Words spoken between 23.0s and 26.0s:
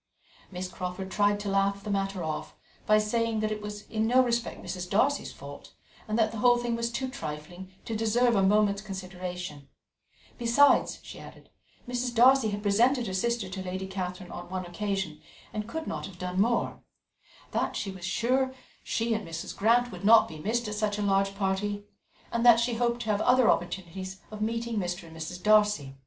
to have other opportunities of meeting Mr. and Mrs. Darcy.